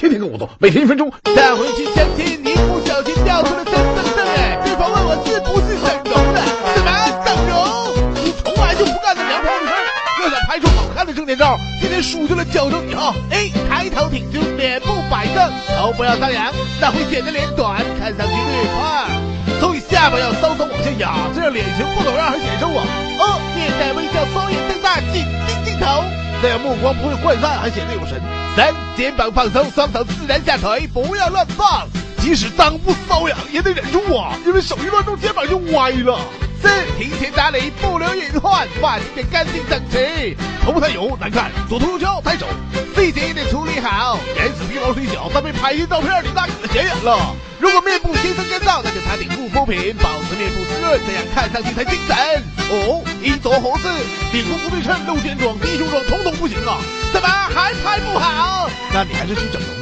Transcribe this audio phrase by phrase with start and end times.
[0.00, 1.12] 天天跟我做，每天一分钟。
[1.36, 4.56] 下回去相亲，你不小心掉出了身份证哎！
[4.64, 6.40] 对方问我是不是整容的？
[6.72, 6.88] 什么
[7.20, 8.24] 整容？
[8.24, 10.24] 你从来就不干那娘炮的事儿。
[10.24, 13.52] 要想拍出好看的证件照，今天数着了矫正你啊！A.
[13.68, 16.48] 抬头挺胸，脸部摆正，头不要张扬，
[16.80, 19.04] 那会显得脸短，看上去略胖。
[19.60, 22.88] 所以下巴要稍稍往下压，这样脸型不走样还显瘦啊。
[23.20, 26.00] 二.面带微笑，双眼瞪大，紧盯镜头，
[26.42, 28.18] 这样目光不会涣散，还显得有神。
[28.56, 31.86] 三，肩膀放松，双手自然下垂，不要乱放。
[32.18, 36.18] 即使裆部瘙痒也得忍住啊，因为手一乱动肩膀就歪了。
[36.62, 40.36] 四，提前打理，不留隐患，发型得干净整齐。
[40.64, 42.46] 头发太油难看，左涂右敲太丑，
[42.94, 44.18] 细节也得处理好。
[44.36, 47.34] 眼屎、疲劳水小，但被拍进照片里那可显眼了。
[47.58, 52.16] 如果面部天生干燥，那就擦点护肤品，保持面部湿润，这样看上去才精神。
[52.70, 53.88] 五，衣着合适，
[54.32, 56.78] 领子不对称，露肩装、低胸装，统统不行啊！
[57.12, 58.70] 怎么还拍不好？
[58.92, 59.79] 那你还是去整容。